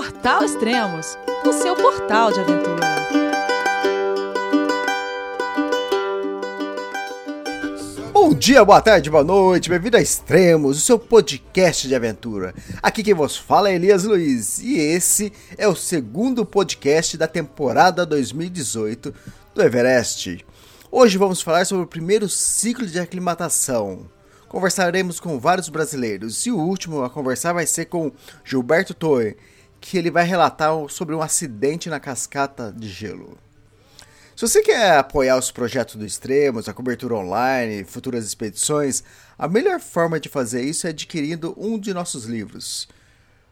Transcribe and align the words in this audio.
Portal 0.00 0.42
Extremos, 0.42 1.18
o 1.44 1.52
seu 1.52 1.76
portal 1.76 2.32
de 2.32 2.40
aventura. 2.40 2.80
Bom 8.10 8.32
dia, 8.32 8.64
boa 8.64 8.80
tarde, 8.80 9.10
boa 9.10 9.22
noite, 9.22 9.68
bem-vindo 9.68 9.98
a 9.98 10.00
Extremos, 10.00 10.78
o 10.78 10.80
seu 10.80 10.98
podcast 10.98 11.86
de 11.86 11.94
aventura. 11.94 12.54
Aqui 12.82 13.02
quem 13.02 13.12
vos 13.12 13.36
fala 13.36 13.68
é 13.68 13.74
Elias 13.74 14.04
Luiz 14.04 14.58
e 14.60 14.78
esse 14.78 15.34
é 15.58 15.68
o 15.68 15.76
segundo 15.76 16.46
podcast 16.46 17.18
da 17.18 17.28
temporada 17.28 18.06
2018 18.06 19.14
do 19.54 19.62
Everest. 19.62 20.42
Hoje 20.90 21.18
vamos 21.18 21.42
falar 21.42 21.66
sobre 21.66 21.84
o 21.84 21.86
primeiro 21.86 22.26
ciclo 22.26 22.86
de 22.86 22.98
aclimatação. 22.98 24.08
Conversaremos 24.48 25.20
com 25.20 25.38
vários 25.38 25.68
brasileiros 25.68 26.46
e 26.46 26.50
o 26.50 26.58
último 26.58 27.04
a 27.04 27.10
conversar 27.10 27.52
vai 27.52 27.66
ser 27.66 27.84
com 27.84 28.10
Gilberto 28.42 28.94
Toy, 28.94 29.36
que 29.80 29.96
ele 29.96 30.10
vai 30.10 30.24
relatar 30.24 30.72
sobre 30.88 31.14
um 31.14 31.22
acidente 31.22 31.88
na 31.88 31.98
cascata 31.98 32.72
de 32.76 32.88
gelo. 32.88 33.38
Se 34.36 34.48
você 34.48 34.62
quer 34.62 34.96
apoiar 34.96 35.36
os 35.36 35.50
projetos 35.50 35.96
do 35.96 36.06
Extremos, 36.06 36.68
a 36.68 36.72
cobertura 36.72 37.14
online, 37.14 37.84
futuras 37.84 38.24
expedições, 38.24 39.02
a 39.38 39.46
melhor 39.46 39.80
forma 39.80 40.18
de 40.18 40.28
fazer 40.28 40.62
isso 40.62 40.86
é 40.86 40.90
adquirindo 40.90 41.54
um 41.58 41.78
de 41.78 41.92
nossos 41.92 42.24
livros. 42.24 42.88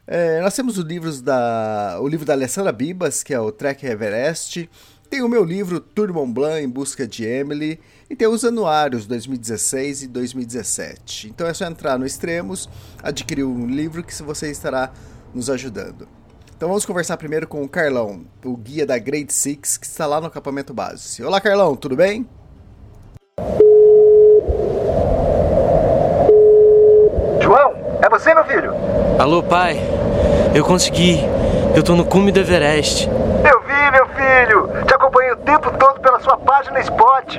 É, 0.07 0.41
nós 0.41 0.57
temos 0.57 0.83
da, 1.21 1.99
o 2.01 2.09
livro 2.09 2.25
da 2.25 2.33
Alessandra 2.33 2.73
Bibas, 2.73 3.23
que 3.23 3.35
é 3.35 3.41
o 3.41 3.52
Trek 3.52 3.85
Everest, 3.85 4.71
tem 5.10 5.23
o 5.23 5.29
meu 5.29 5.45
livro 5.45 5.80
Tour 5.80 6.13
Mont 6.13 6.33
Blanc 6.33 6.63
em 6.63 6.69
busca 6.69 7.07
de 7.07 7.24
Emily 7.24 7.80
e 8.09 8.16
tem 8.16 8.27
os 8.27 8.45
anuários 8.45 9.07
2016 9.07 10.05
e 10.05 10.07
2017. 10.07 11.29
Então 11.29 11.47
é 11.47 11.52
só 11.52 11.66
entrar 11.66 11.99
no 11.99 12.07
Extremos, 12.07 12.69
adquirir 13.02 13.45
um 13.45 13.66
livro 13.66 14.02
que 14.02 14.23
você 14.23 14.51
estará 14.51 14.93
nos 15.35 15.51
ajudando. 15.51 16.09
Então 16.59 16.69
vamos 16.69 16.85
conversar 16.85 17.17
primeiro 17.17 17.47
com 17.47 17.62
o 17.62 17.69
Carlão, 17.69 18.23
o 18.45 18.57
guia 18.57 18.85
da 18.85 18.99
Grade 18.99 19.33
Six, 19.33 19.79
que 19.79 19.87
está 19.87 20.07
lá 20.07 20.21
no 20.21 20.27
acampamento 20.27 20.74
base. 20.74 21.23
Olá 21.23 21.41
Carlão, 21.41 21.77
tudo 21.77 21.95
bem? 21.95 22.29
João, 27.41 27.74
é 28.02 28.09
você 28.10 28.35
meu 28.35 28.45
filho? 28.45 28.73
Alô 29.21 29.41
pai, 29.41 29.79
eu 30.52 30.65
consegui. 30.65 31.21
Eu 31.77 31.85
tô 31.85 31.95
no 31.95 32.05
cume 32.05 32.32
do 32.32 32.41
Everest. 32.41 33.09
Eu 33.09 33.60
vi 33.60 33.91
meu 33.93 34.07
filho, 34.09 34.85
te 34.85 34.95
acompanhei 34.95 35.30
o 35.30 35.37
tempo 35.37 35.71
todo 35.79 36.01
pela 36.01 36.19
sua 36.19 36.37
página 36.38 36.80
Spot. 36.80 37.38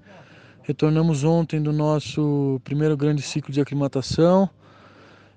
Retornamos 0.71 1.25
ontem 1.25 1.61
do 1.61 1.73
nosso 1.73 2.61
primeiro 2.63 2.95
grande 2.95 3.21
ciclo 3.21 3.53
de 3.53 3.59
aclimatação. 3.59 4.49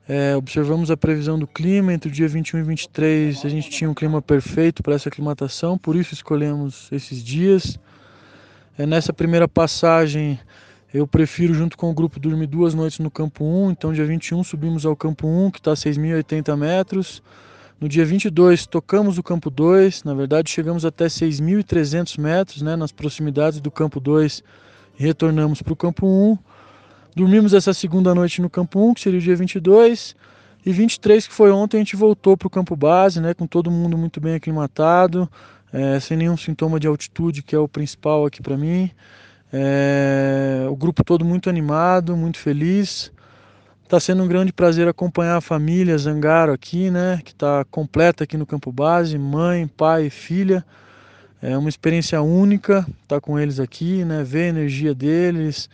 É, 0.08 0.36
observamos 0.36 0.92
a 0.92 0.96
previsão 0.96 1.36
do 1.36 1.44
clima. 1.44 1.92
Entre 1.92 2.08
o 2.08 2.12
dia 2.12 2.28
21 2.28 2.60
e 2.60 2.62
23 2.62 3.44
a 3.44 3.48
gente 3.48 3.68
tinha 3.68 3.90
um 3.90 3.94
clima 3.94 4.22
perfeito 4.22 4.80
para 4.80 4.94
essa 4.94 5.08
aclimatação, 5.08 5.76
por 5.76 5.96
isso 5.96 6.14
escolhemos 6.14 6.88
esses 6.92 7.20
dias. 7.20 7.80
É, 8.78 8.86
nessa 8.86 9.12
primeira 9.12 9.48
passagem 9.48 10.38
eu 10.92 11.04
prefiro, 11.04 11.52
junto 11.52 11.76
com 11.76 11.90
o 11.90 11.92
grupo, 11.92 12.20
dormir 12.20 12.46
duas 12.46 12.72
noites 12.72 13.00
no 13.00 13.10
campo 13.10 13.44
1. 13.44 13.72
Então, 13.72 13.92
dia 13.92 14.06
21 14.06 14.44
subimos 14.44 14.86
ao 14.86 14.94
campo 14.94 15.26
1, 15.26 15.50
que 15.50 15.58
está 15.58 15.72
a 15.72 15.74
6.080 15.74 16.56
metros. 16.56 17.20
No 17.80 17.88
dia 17.88 18.04
22, 18.04 18.66
tocamos 18.66 19.18
o 19.18 19.22
campo 19.22 19.50
2, 19.50 20.04
na 20.04 20.14
verdade 20.14 20.48
chegamos 20.48 20.84
até 20.84 21.06
6.300 21.06 22.20
metros, 22.20 22.62
né, 22.62 22.76
nas 22.76 22.92
proximidades 22.92 23.60
do 23.60 23.68
campo 23.68 23.98
2, 23.98 24.38
e 24.38 24.44
retornamos 25.02 25.62
para 25.62 25.72
o 25.72 25.76
campo 25.76 26.06
1. 26.06 26.38
Dormimos 27.16 27.54
essa 27.54 27.72
segunda 27.72 28.14
noite 28.14 28.40
no 28.42 28.50
campo 28.50 28.80
1, 28.90 28.94
que 28.94 29.00
seria 29.00 29.18
o 29.18 29.22
dia 29.22 29.36
22, 29.36 30.16
e 30.66 30.72
23, 30.72 31.26
que 31.26 31.32
foi 31.34 31.50
ontem, 31.50 31.76
a 31.76 31.80
gente 31.80 31.94
voltou 31.94 32.36
para 32.36 32.46
o 32.46 32.50
campo 32.50 32.74
base, 32.74 33.20
né, 33.20 33.34
com 33.34 33.46
todo 33.46 33.70
mundo 33.70 33.98
muito 33.98 34.20
bem 34.20 34.34
aclimatado, 34.34 35.30
é, 35.72 36.00
sem 36.00 36.16
nenhum 36.16 36.36
sintoma 36.36 36.80
de 36.80 36.86
altitude, 36.86 37.42
que 37.42 37.54
é 37.54 37.58
o 37.58 37.68
principal 37.68 38.24
aqui 38.24 38.40
para 38.40 38.56
mim. 38.56 38.90
É, 39.52 40.66
o 40.68 40.74
grupo 40.74 41.04
todo 41.04 41.24
muito 41.24 41.50
animado, 41.50 42.16
muito 42.16 42.38
feliz. 42.38 43.12
Está 43.84 44.00
sendo 44.00 44.22
um 44.22 44.26
grande 44.26 44.52
prazer 44.52 44.88
acompanhar 44.88 45.36
a 45.36 45.40
família 45.40 45.96
Zangaro 45.98 46.52
aqui, 46.52 46.90
né? 46.90 47.20
Que 47.24 47.32
está 47.32 47.64
completa 47.70 48.24
aqui 48.24 48.36
no 48.36 48.46
campo 48.46 48.72
base, 48.72 49.18
mãe, 49.18 49.66
pai, 49.66 50.10
filha. 50.10 50.64
É 51.46 51.58
uma 51.58 51.68
experiência 51.68 52.22
única 52.22 52.78
estar 52.78 53.16
tá 53.16 53.20
com 53.20 53.38
eles 53.38 53.60
aqui, 53.60 54.02
né? 54.02 54.24
Ver 54.24 54.44
a 54.44 54.48
energia 54.48 54.94
deles, 54.94 55.68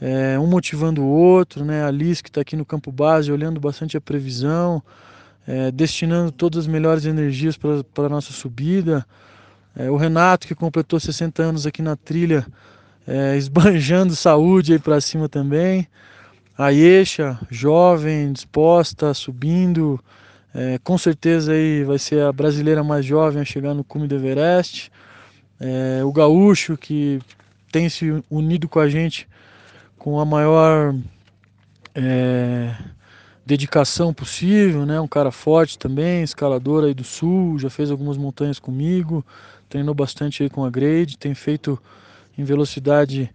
é, 0.00 0.36
um 0.36 0.48
motivando 0.48 1.00
o 1.00 1.06
outro, 1.06 1.64
né? 1.64 1.84
A 1.84 1.90
Liz 1.92 2.20
que 2.20 2.28
está 2.28 2.40
aqui 2.40 2.56
no 2.56 2.64
campo 2.64 2.90
base, 2.90 3.30
olhando 3.30 3.60
bastante 3.60 3.96
a 3.96 4.00
previsão, 4.00 4.82
é, 5.46 5.70
destinando 5.70 6.32
todas 6.32 6.58
as 6.58 6.66
melhores 6.66 7.04
energias 7.06 7.56
para 7.56 8.06
a 8.06 8.08
nossa 8.08 8.32
subida. 8.32 9.06
É, 9.76 9.88
o 9.88 9.96
Renato 9.96 10.48
que 10.48 10.56
completou 10.56 10.98
60 10.98 11.40
anos 11.40 11.66
aqui 11.66 11.82
na 11.82 11.94
trilha, 11.94 12.44
é, 13.06 13.36
esbanjando 13.38 14.16
saúde 14.16 14.72
aí 14.72 14.78
para 14.80 15.00
cima 15.00 15.28
também 15.28 15.86
a 16.56 16.68
Yesha, 16.68 17.38
jovem, 17.50 18.32
disposta, 18.32 19.14
subindo. 19.14 19.98
É, 20.54 20.78
com 20.84 20.98
certeza 20.98 21.52
aí 21.52 21.82
vai 21.82 21.98
ser 21.98 22.22
a 22.22 22.32
brasileira 22.32 22.84
mais 22.84 23.04
jovem 23.04 23.40
a 23.40 23.44
chegar 23.44 23.74
no 23.74 23.82
cume 23.82 24.06
do 24.06 24.14
Everest. 24.14 24.90
É, 25.64 26.02
o 26.04 26.10
gaúcho 26.10 26.76
que 26.76 27.20
tem 27.70 27.88
se 27.88 28.20
unido 28.28 28.68
com 28.68 28.80
a 28.80 28.88
gente 28.88 29.28
com 29.96 30.18
a 30.18 30.24
maior 30.24 30.92
é, 31.94 32.74
dedicação 33.46 34.12
possível, 34.12 34.84
né? 34.84 35.00
Um 35.00 35.06
cara 35.06 35.30
forte 35.30 35.78
também, 35.78 36.24
escalador 36.24 36.82
aí 36.82 36.92
do 36.92 37.04
sul, 37.04 37.60
já 37.60 37.70
fez 37.70 37.92
algumas 37.92 38.16
montanhas 38.16 38.58
comigo, 38.58 39.24
treinou 39.68 39.94
bastante 39.94 40.42
aí 40.42 40.50
com 40.50 40.64
a 40.64 40.70
grade, 40.70 41.16
tem 41.16 41.32
feito 41.32 41.80
em 42.36 42.42
velocidade 42.42 43.30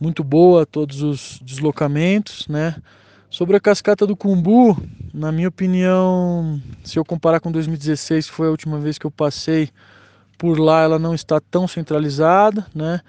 muito 0.00 0.24
boa 0.24 0.66
todos 0.66 1.00
os 1.00 1.38
deslocamentos, 1.40 2.48
né? 2.48 2.74
Sobre 3.30 3.56
a 3.56 3.60
cascata 3.60 4.04
do 4.04 4.16
Cumbu, 4.16 4.76
na 5.14 5.30
minha 5.30 5.48
opinião, 5.48 6.60
se 6.82 6.98
eu 6.98 7.04
comparar 7.04 7.38
com 7.38 7.52
2016, 7.52 8.26
que 8.26 8.32
foi 8.32 8.48
a 8.48 8.50
última 8.50 8.80
vez 8.80 8.98
que 8.98 9.06
eu 9.06 9.12
passei 9.12 9.70
por 10.38 10.58
lá, 10.58 10.82
ela 10.82 10.98
não 10.98 11.14
está 11.14 11.40
tão 11.40 11.66
centralizada, 11.66 12.64
né? 12.74 13.00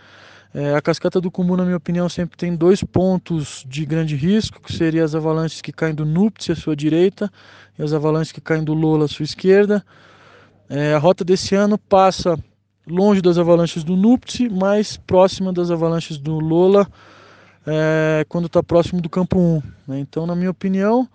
É, 0.52 0.74
a 0.74 0.82
cascata 0.82 1.22
do 1.22 1.30
Cumbu, 1.30 1.56
na 1.56 1.64
minha 1.64 1.78
opinião, 1.78 2.10
sempre 2.10 2.36
tem 2.36 2.56
dois 2.56 2.84
pontos 2.84 3.64
de 3.68 3.86
grande 3.86 4.16
risco, 4.16 4.60
que 4.60 4.74
seriam 4.74 5.06
as 5.06 5.14
avalanches 5.14 5.62
que 5.62 5.72
caem 5.72 5.94
do 5.94 6.04
Nuptse 6.06 6.52
à 6.52 6.56
sua 6.56 6.76
direita 6.76 7.32
e 7.78 7.84
as 7.84 7.94
avalanches 7.94 8.32
que 8.32 8.42
caem 8.42 8.64
do 8.64 8.74
Lola 8.74 9.06
à 9.06 9.08
sua 9.08 9.24
esquerda. 9.24 9.86
É, 10.68 10.96
a 10.96 10.98
rota 10.98 11.24
desse 11.24 11.54
ano 11.54 11.78
passa 11.78 12.36
longe 12.88 13.22
das 13.22 13.38
avalanches 13.38 13.84
do 13.84 13.96
Nuptse, 13.96 14.50
mais 14.50 14.98
próxima 14.98 15.54
das 15.54 15.70
avalanches 15.70 16.18
do 16.18 16.40
Lola, 16.40 16.88
é, 17.68 18.26
quando 18.28 18.48
está 18.48 18.64
próximo 18.64 19.00
do 19.00 19.10
campo 19.10 19.38
1. 19.38 19.62
Né? 19.88 20.00
Então, 20.00 20.26
na 20.26 20.36
minha 20.36 20.50
opinião, 20.50 21.08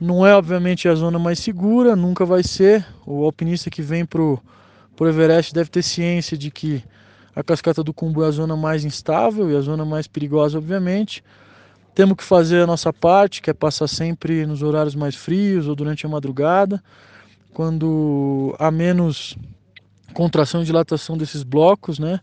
não 0.00 0.26
é 0.26 0.34
obviamente 0.34 0.88
a 0.88 0.94
zona 0.94 1.18
mais 1.18 1.38
segura, 1.38 1.94
nunca 1.94 2.24
vai 2.24 2.42
ser. 2.42 2.86
O 3.04 3.24
alpinista 3.24 3.68
que 3.68 3.82
vem 3.82 4.06
para 4.06 4.22
o 4.22 4.40
Everest 5.06 5.54
deve 5.54 5.70
ter 5.70 5.82
ciência 5.82 6.36
de 6.36 6.50
que 6.50 6.82
a 7.34 7.42
cascata 7.42 7.82
do 7.82 7.92
Cumbu 7.92 8.24
é 8.24 8.28
a 8.28 8.30
zona 8.30 8.56
mais 8.56 8.84
instável 8.84 9.50
e 9.50 9.56
a 9.56 9.60
zona 9.60 9.84
mais 9.84 10.06
perigosa, 10.06 10.58
obviamente. 10.58 11.22
Temos 11.94 12.16
que 12.16 12.24
fazer 12.24 12.62
a 12.62 12.66
nossa 12.66 12.92
parte, 12.92 13.40
que 13.40 13.50
é 13.50 13.54
passar 13.54 13.88
sempre 13.88 14.46
nos 14.46 14.62
horários 14.62 14.94
mais 14.94 15.14
frios 15.14 15.66
ou 15.66 15.74
durante 15.74 16.06
a 16.06 16.08
madrugada, 16.08 16.82
quando 17.52 18.54
há 18.58 18.70
menos 18.70 19.36
contração 20.12 20.62
e 20.62 20.64
dilatação 20.64 21.16
desses 21.16 21.42
blocos, 21.42 21.98
né? 21.98 22.20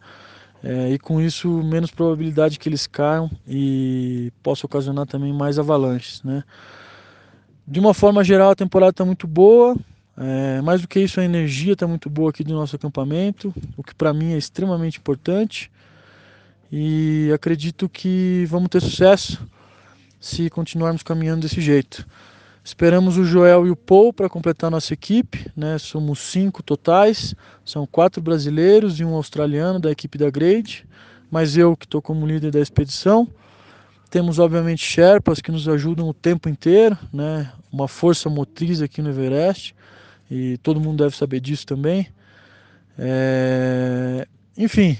É, 0.63 0.91
e 0.91 0.99
com 0.99 1.21
isso 1.21 1.49
menos 1.63 1.91
probabilidade 1.91 2.57
que 2.57 2.67
eles 2.67 2.87
caiam 2.87 3.29
e 3.47 4.31
possa 4.41 4.65
ocasionar 4.65 5.05
também 5.05 5.31
mais 5.31 5.59
avalanches, 5.59 6.21
né? 6.23 6.43
De 7.67 7.79
uma 7.79 7.93
forma 7.93 8.23
geral 8.23 8.51
a 8.51 8.55
temporada 8.55 8.91
está 8.91 9.05
muito 9.05 9.27
boa, 9.27 9.75
é, 10.17 10.61
mais 10.61 10.81
do 10.81 10.87
que 10.87 10.99
isso 10.99 11.19
a 11.19 11.23
energia 11.23 11.73
está 11.73 11.85
muito 11.87 12.09
boa 12.09 12.31
aqui 12.31 12.43
do 12.43 12.53
nosso 12.53 12.75
acampamento, 12.75 13.53
o 13.75 13.83
que 13.83 13.93
para 13.93 14.11
mim 14.11 14.33
é 14.33 14.37
extremamente 14.37 14.97
importante 14.97 15.71
e 16.71 17.31
acredito 17.33 17.87
que 17.87 18.45
vamos 18.47 18.69
ter 18.69 18.81
sucesso 18.81 19.47
se 20.19 20.49
continuarmos 20.49 21.03
caminhando 21.03 21.41
desse 21.41 21.61
jeito. 21.61 22.05
Esperamos 22.63 23.15
o 23.17 23.23
Joel 23.23 23.67
e 23.67 23.69
o 23.69 23.75
Paul 23.75 24.11
para 24.11 24.27
completar 24.27 24.71
nossa 24.71 24.93
equipe, 24.93 25.49
né? 25.55 25.77
Somos 25.77 26.19
cinco 26.19 26.61
totais, 26.61 27.33
são 27.63 27.85
quatro 27.85 28.21
brasileiros 28.21 28.99
e 28.99 29.05
um 29.05 29.13
australiano 29.13 29.79
da 29.79 29.91
equipe 29.91 30.17
da 30.17 30.29
Grade, 30.29 30.85
mas 31.31 31.55
eu 31.55 31.77
que 31.77 31.85
estou 31.85 32.01
como 32.01 32.27
líder 32.27 32.51
da 32.51 32.59
expedição. 32.59 33.29
Temos 34.09 34.39
obviamente 34.39 34.83
Sherpas 34.83 35.39
que 35.39 35.51
nos 35.51 35.69
ajudam 35.69 36.09
o 36.09 36.13
tempo 36.13 36.49
inteiro, 36.49 36.97
né? 37.13 37.51
Uma 37.71 37.87
força 37.87 38.29
motriz 38.29 38.81
aqui 38.81 39.01
no 39.01 39.11
Everest 39.11 39.75
e 40.29 40.57
todo 40.57 40.79
mundo 40.79 41.03
deve 41.03 41.15
saber 41.15 41.39
disso 41.39 41.65
também. 41.65 42.07
É... 42.97 44.27
Enfim, 44.57 44.97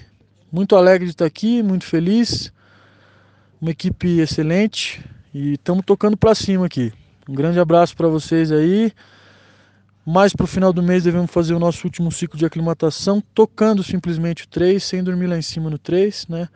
muito 0.52 0.76
alegre 0.76 1.06
de 1.06 1.12
estar 1.12 1.26
aqui, 1.26 1.62
muito 1.64 1.86
feliz, 1.86 2.52
uma 3.60 3.72
equipe 3.72 4.20
excelente 4.20 5.04
e 5.34 5.54
estamos 5.54 5.84
tocando 5.86 6.16
para 6.16 6.36
cima 6.36 6.66
aqui. 6.66 6.94
Um 7.28 7.34
grande 7.34 7.60
abraço 7.60 7.96
para 7.96 8.08
vocês 8.08 8.52
aí. 8.52 8.92
Mais 10.06 10.34
para 10.34 10.46
o 10.46 10.48
final 10.48 10.72
do 10.72 10.82
mês 10.82 11.04
devemos 11.04 11.30
fazer 11.30 11.54
o 11.54 11.60
nosso 11.60 11.86
último 11.86 12.10
ciclo 12.12 12.40
de 12.40 12.46
aclimatação, 12.46 13.22
tocando 13.34 13.84
simplesmente 13.84 14.46
o 14.46 14.48
3, 14.48 14.82
sem 14.82 15.04
dormir 15.04 15.28
lá 15.28 15.38
em 15.38 15.42
cima 15.42 15.70
no 15.70 15.78
3, 15.78 16.28
né? 16.30 16.48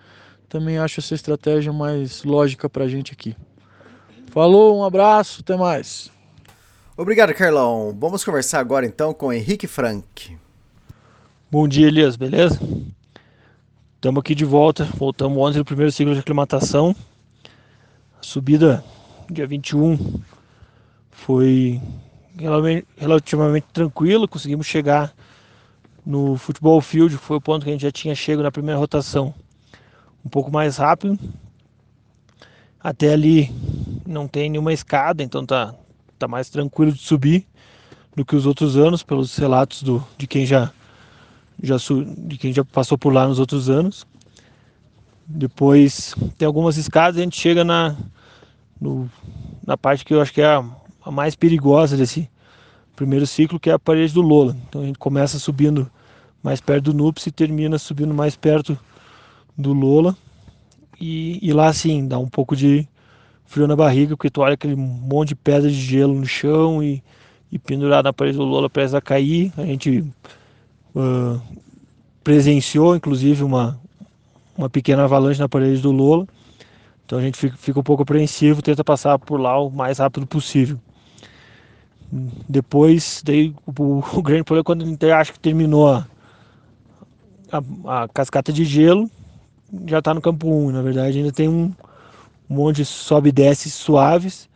Também 0.47 0.77
acho 0.77 1.01
essa 1.01 1.13
estratégia 1.13 1.73
mais 1.73 2.23
lógica 2.23 2.69
para 2.69 2.85
a 2.85 2.87
gente 2.87 3.11
aqui. 3.11 3.35
Falou, 4.27 4.79
um 4.79 4.85
abraço, 4.85 5.41
até 5.41 5.57
mais. 5.57 6.09
Obrigado, 7.01 7.33
Carlão. 7.33 7.97
Vamos 7.99 8.23
conversar 8.23 8.59
agora 8.59 8.85
então 8.85 9.11
com 9.11 9.33
Henrique 9.33 9.65
Frank. 9.65 10.37
Bom 11.49 11.67
dia, 11.67 11.87
Elias, 11.87 12.15
beleza? 12.15 12.61
Estamos 13.95 14.19
aqui 14.19 14.35
de 14.35 14.45
volta. 14.45 14.83
Voltamos 14.99 15.35
ontem 15.39 15.57
no 15.57 15.65
primeiro 15.65 15.91
ciclo 15.91 16.13
de 16.13 16.19
aclimatação. 16.19 16.95
A 18.19 18.21
subida 18.21 18.85
dia 19.31 19.47
21 19.47 20.21
foi 21.09 21.81
relativamente 22.95 23.65
tranquilo, 23.73 24.27
conseguimos 24.27 24.67
chegar 24.67 25.11
no 26.05 26.37
futebol 26.37 26.79
field, 26.81 27.17
que 27.17 27.23
foi 27.23 27.37
o 27.37 27.41
ponto 27.41 27.63
que 27.63 27.69
a 27.71 27.73
gente 27.73 27.81
já 27.81 27.91
tinha 27.91 28.13
chego 28.13 28.43
na 28.43 28.51
primeira 28.51 28.79
rotação, 28.79 29.33
um 30.23 30.29
pouco 30.29 30.51
mais 30.51 30.77
rápido. 30.77 31.17
Até 32.79 33.11
ali 33.11 33.51
não 34.05 34.27
tem 34.27 34.51
nenhuma 34.51 34.71
escada, 34.71 35.23
então 35.23 35.43
tá, 35.43 35.73
tá 36.21 36.27
mais 36.27 36.49
tranquilo 36.49 36.91
de 36.91 36.99
subir 36.99 37.47
do 38.15 38.23
que 38.23 38.35
os 38.35 38.45
outros 38.45 38.77
anos, 38.77 39.01
pelos 39.01 39.35
relatos 39.37 39.81
do, 39.81 40.05
de 40.17 40.27
quem 40.27 40.45
já, 40.45 40.71
já 41.61 41.77
de 42.17 42.37
quem 42.37 42.53
já 42.53 42.63
passou 42.63 42.97
por 42.97 43.11
lá 43.11 43.27
nos 43.27 43.39
outros 43.39 43.69
anos. 43.69 44.05
Depois 45.25 46.13
tem 46.37 46.45
algumas 46.45 46.77
escadas 46.77 47.17
e 47.17 47.21
a 47.21 47.23
gente 47.23 47.39
chega 47.39 47.63
na, 47.63 47.95
no, 48.79 49.09
na 49.65 49.75
parte 49.75 50.05
que 50.05 50.13
eu 50.13 50.21
acho 50.21 50.31
que 50.33 50.41
é 50.41 50.45
a, 50.45 50.63
a 51.03 51.09
mais 51.09 51.35
perigosa 51.35 51.97
desse 51.97 52.29
primeiro 52.95 53.25
ciclo, 53.25 53.59
que 53.59 53.69
é 53.69 53.73
a 53.73 53.79
parede 53.79 54.13
do 54.13 54.21
Lola. 54.21 54.55
Então 54.67 54.81
a 54.81 54.85
gente 54.85 54.99
começa 54.99 55.39
subindo 55.39 55.89
mais 56.43 56.61
perto 56.61 56.91
do 56.91 56.93
Nups 56.93 57.25
e 57.25 57.31
termina 57.31 57.79
subindo 57.79 58.13
mais 58.13 58.35
perto 58.35 58.77
do 59.57 59.73
Lola. 59.73 60.15
E, 60.99 61.39
e 61.41 61.51
lá 61.51 61.73
sim, 61.73 62.07
dá 62.07 62.19
um 62.19 62.29
pouco 62.29 62.55
de 62.55 62.87
frio 63.51 63.67
na 63.67 63.75
barriga, 63.75 64.15
porque 64.15 64.29
tu 64.29 64.39
olha 64.39 64.53
aquele 64.53 64.77
monte 64.77 65.29
de 65.29 65.35
pedra 65.35 65.69
de 65.69 65.75
gelo 65.75 66.13
no 66.13 66.25
chão 66.25 66.81
e, 66.81 67.03
e 67.51 67.59
pendurado 67.59 68.05
na 68.05 68.13
parede 68.13 68.37
do 68.37 68.45
Lola 68.45 68.69
prestes 68.69 68.95
a 68.95 69.01
cair. 69.01 69.51
A 69.57 69.65
gente 69.65 70.05
uh, 70.95 71.41
presenciou, 72.23 72.95
inclusive, 72.95 73.43
uma, 73.43 73.77
uma 74.57 74.69
pequena 74.69 75.03
avalanche 75.03 75.37
na 75.37 75.49
parede 75.49 75.81
do 75.81 75.91
Lola. 75.91 76.25
Então 77.05 77.19
a 77.19 77.21
gente 77.21 77.37
fica, 77.37 77.57
fica 77.57 77.77
um 77.77 77.83
pouco 77.83 78.03
apreensivo, 78.03 78.61
tenta 78.61 78.85
passar 78.85 79.19
por 79.19 79.37
lá 79.37 79.59
o 79.59 79.69
mais 79.69 79.97
rápido 79.97 80.25
possível. 80.25 80.79
Depois, 82.47 83.21
daí, 83.25 83.53
o, 83.67 83.99
o 84.17 84.21
grande 84.21 84.45
problema 84.45 84.61
é 84.61 84.63
quando 84.63 84.83
a 84.83 84.87
gente 84.87 85.11
acha 85.11 85.33
que 85.33 85.39
terminou 85.41 85.89
a, 85.89 86.07
a, 87.51 88.03
a 88.03 88.07
cascata 88.07 88.53
de 88.53 88.63
gelo, 88.63 89.11
já 89.87 89.99
está 89.99 90.13
no 90.13 90.21
campo 90.21 90.47
1. 90.47 90.71
Na 90.71 90.81
verdade, 90.81 91.17
ainda 91.17 91.33
tem 91.33 91.49
um, 91.49 91.73
um 92.51 92.55
monte 92.55 92.77
de 92.77 92.85
sobe 92.85 93.29
e 93.29 93.31
desce 93.31 93.71
suaves, 93.71 94.49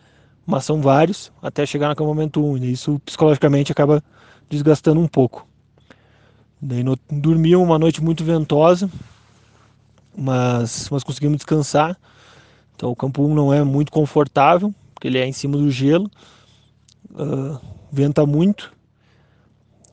mas 0.46 0.66
são 0.66 0.82
vários, 0.82 1.32
até 1.42 1.66
chegar 1.66 1.86
no 1.86 1.94
acampamento 1.94 2.44
1. 2.44 2.58
E 2.58 2.74
isso 2.74 3.00
psicologicamente 3.06 3.72
acaba 3.72 4.04
desgastando 4.50 5.00
um 5.00 5.08
pouco. 5.08 5.48
Daí 6.62 6.84
no, 6.84 7.00
dormimos 7.10 7.66
uma 7.66 7.80
noite 7.80 8.04
muito 8.04 8.22
ventosa, 8.22 8.92
mas, 10.16 10.90
mas 10.90 11.06
conseguimos 11.06 11.38
descansar. 11.38 11.98
Então 12.76 12.92
o 12.92 12.96
campo 12.98 13.24
1 13.24 13.34
não 13.34 13.54
é 13.54 13.64
muito 13.64 13.94
confortável, 13.94 14.76
porque 14.94 15.08
ele 15.08 15.18
é 15.18 15.26
em 15.26 15.32
cima 15.32 15.58
do 15.58 15.72
gelo, 15.72 16.12
uh, 17.12 17.58
venta 17.90 18.26
muito, 18.26 18.74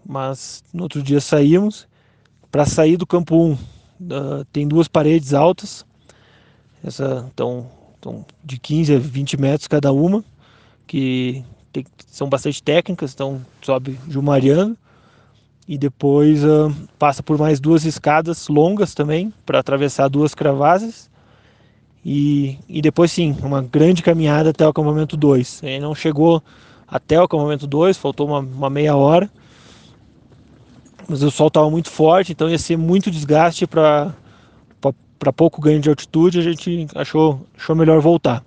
mas 0.04 0.64
no 0.74 0.82
outro 0.82 1.00
dia 1.00 1.20
saímos. 1.20 1.86
Para 2.50 2.66
sair 2.66 2.96
do 2.96 3.06
campo 3.06 3.36
1 3.36 3.52
uh, 3.52 3.58
tem 4.52 4.66
duas 4.66 4.88
paredes 4.88 5.32
altas, 5.32 5.86
essa 6.84 7.24
então, 7.32 7.70
então 8.02 8.26
de 8.42 8.58
15 8.58 8.96
a 8.96 8.98
20 8.98 9.40
metros 9.40 9.68
cada 9.68 9.92
uma, 9.92 10.24
que 10.88 11.44
tem, 11.72 11.86
são 12.08 12.28
bastante 12.28 12.60
técnicas, 12.60 13.14
então 13.14 13.40
sobe 13.62 13.96
jumariano 14.08 14.76
e 15.68 15.78
depois 15.78 16.42
uh, 16.42 16.74
passa 16.98 17.22
por 17.22 17.38
mais 17.38 17.60
duas 17.60 17.84
escadas 17.84 18.48
longas 18.48 18.92
também 18.92 19.32
para 19.46 19.60
atravessar 19.60 20.08
duas 20.08 20.34
cravases 20.34 21.08
e, 22.04 22.58
e 22.68 22.82
depois 22.82 23.12
sim, 23.12 23.36
uma 23.40 23.62
grande 23.62 24.02
caminhada 24.02 24.50
até 24.50 24.66
o 24.66 24.70
acampamento 24.70 25.16
2. 25.16 25.62
Ele 25.62 25.78
não 25.78 25.94
chegou 25.94 26.42
até 26.88 27.20
o 27.20 27.22
acampamento 27.22 27.68
2, 27.68 27.96
faltou 27.96 28.26
uma, 28.26 28.40
uma 28.40 28.68
meia 28.68 28.96
hora. 28.96 29.30
Mas 31.08 31.22
o 31.22 31.30
sol 31.30 31.46
estava 31.46 31.70
muito 31.70 31.88
forte, 31.88 32.32
então 32.32 32.50
ia 32.50 32.58
ser 32.58 32.76
muito 32.76 33.10
desgaste 33.10 33.66
para 33.68 34.12
pouco 35.30 35.60
ganho 35.60 35.78
de 35.78 35.90
altitude. 35.90 36.38
A 36.38 36.42
gente 36.42 36.88
achou, 36.94 37.46
achou 37.54 37.76
melhor 37.76 38.00
voltar. 38.00 38.42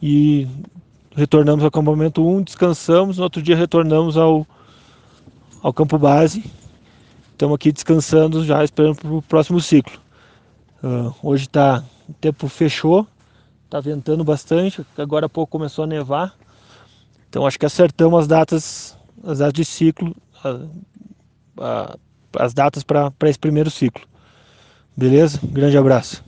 E 0.00 0.48
retornamos 1.14 1.62
ao 1.62 1.68
acampamento 1.68 2.26
1, 2.26 2.44
descansamos. 2.44 3.18
No 3.18 3.24
outro 3.24 3.42
dia 3.42 3.54
retornamos 3.54 4.16
ao, 4.16 4.46
ao 5.62 5.70
campo 5.74 5.98
base. 5.98 6.42
Estamos 7.32 7.54
aqui 7.54 7.70
descansando, 7.70 8.42
já 8.42 8.64
esperando 8.64 8.96
para 8.96 9.10
o 9.10 9.22
próximo 9.22 9.60
ciclo. 9.60 10.00
Uh, 10.82 11.14
hoje 11.22 11.44
está 11.44 11.84
o 12.08 12.12
tempo 12.14 12.48
fechou, 12.48 13.06
tá 13.68 13.78
ventando 13.80 14.24
bastante, 14.24 14.84
agora 14.98 15.26
há 15.26 15.28
pouco 15.28 15.52
começou 15.52 15.84
a 15.84 15.86
nevar. 15.86 16.34
Então 17.28 17.46
acho 17.46 17.58
que 17.58 17.64
acertamos 17.64 18.20
as 18.20 18.26
datas, 18.26 18.98
as 19.22 19.38
datas 19.38 19.52
de 19.52 19.64
ciclo, 19.64 20.16
a, 20.42 20.66
a, 21.60 21.98
as 22.38 22.52
datas 22.52 22.82
para 22.82 23.12
esse 23.24 23.38
primeiro 23.38 23.70
ciclo. 23.70 24.04
Beleza? 25.00 25.40
grande 25.42 25.78
abraço. 25.78 26.22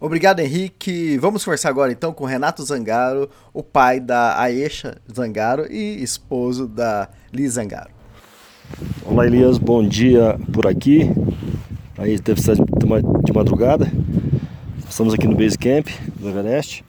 Obrigado, 0.00 0.40
Henrique. 0.40 1.18
Vamos 1.18 1.44
conversar 1.44 1.68
agora 1.68 1.92
então 1.92 2.14
com 2.14 2.24
Renato 2.24 2.64
Zangaro, 2.64 3.28
o 3.52 3.62
pai 3.62 4.00
da 4.00 4.40
Aisha 4.40 4.96
Zangaro 5.14 5.70
e 5.70 6.02
esposo 6.02 6.66
da 6.66 7.10
Liz 7.30 7.52
Zangaro. 7.52 7.90
Olá, 9.04 9.26
Elias. 9.26 9.58
Bom 9.58 9.86
dia 9.86 10.40
por 10.50 10.66
aqui. 10.66 11.10
Aí 11.98 12.18
deve 12.18 12.40
ser 12.40 12.56
de 12.56 13.32
madrugada. 13.34 13.92
Estamos 14.88 15.12
aqui 15.12 15.28
no 15.28 15.36
Base 15.36 15.58
Camp 15.58 15.88
do 16.18 16.30
Everest 16.30 16.82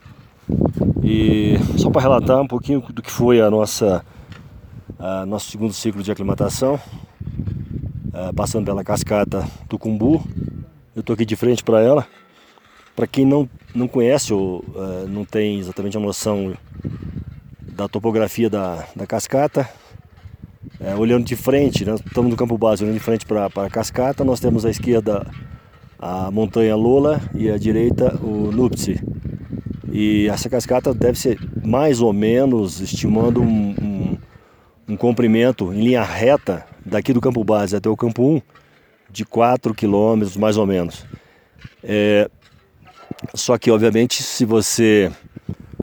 e 1.03 1.57
só 1.77 1.89
para 1.89 2.03
relatar 2.03 2.41
um 2.41 2.47
pouquinho 2.47 2.79
do 2.79 3.01
que 3.01 3.11
foi 3.11 3.41
a 3.41 3.51
nossa 3.51 4.01
a 4.97 5.25
nosso 5.25 5.51
segundo 5.51 5.73
ciclo 5.73 6.01
de 6.01 6.09
aclimatação, 6.09 6.79
passando 8.33 8.63
pela 8.63 8.81
cascata 8.81 9.45
do 9.67 9.77
Cumbu. 9.77 10.23
Eu 10.99 11.01
estou 11.01 11.13
aqui 11.13 11.23
de 11.23 11.37
frente 11.37 11.63
para 11.63 11.79
ela. 11.79 12.05
Para 12.93 13.07
quem 13.07 13.23
não, 13.23 13.49
não 13.73 13.87
conhece 13.87 14.33
ou 14.33 14.65
não 15.07 15.23
tem 15.23 15.57
exatamente 15.57 15.95
a 15.95 15.99
noção 15.99 16.57
da 17.61 17.87
topografia 17.87 18.49
da, 18.49 18.85
da 18.93 19.07
cascata, 19.07 19.69
é, 20.77 20.93
olhando 20.95 21.23
de 21.23 21.37
frente, 21.37 21.85
nós 21.85 22.01
estamos 22.05 22.29
no 22.29 22.35
campo 22.35 22.57
base, 22.57 22.83
olhando 22.83 22.97
de 22.97 22.99
frente 22.99 23.25
para 23.25 23.45
a 23.45 23.69
cascata, 23.69 24.25
nós 24.25 24.41
temos 24.41 24.65
à 24.65 24.69
esquerda 24.69 25.25
a 25.97 26.29
montanha 26.31 26.75
Lola 26.75 27.21
e 27.33 27.49
à 27.49 27.57
direita 27.57 28.19
o 28.21 28.51
Nuptse. 28.51 29.01
E 29.93 30.27
essa 30.27 30.49
cascata 30.49 30.93
deve 30.93 31.17
ser 31.17 31.39
mais 31.63 32.01
ou 32.01 32.11
menos, 32.11 32.81
estimando 32.81 33.41
um, 33.41 33.69
um, 33.81 34.17
um, 34.89 34.97
comprimento 34.97 35.71
em 35.71 35.81
linha 35.81 36.03
reta 36.03 36.65
daqui 36.85 37.13
do 37.13 37.21
campo 37.21 37.41
base 37.41 37.73
até 37.73 37.87
o 37.87 37.95
campo 37.95 38.21
1 38.21 38.58
de 39.11 39.25
4 39.25 39.73
quilômetros 39.73 40.37
mais 40.37 40.57
ou 40.57 40.65
menos. 40.65 41.05
É, 41.83 42.29
só 43.33 43.57
que 43.57 43.71
obviamente 43.71 44.21
se 44.23 44.45
você 44.45 45.11